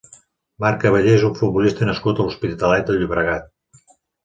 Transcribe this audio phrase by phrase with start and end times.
[0.63, 3.49] Marc Caballé és un futbolista nascut a l'Hospitalet de Llobregat.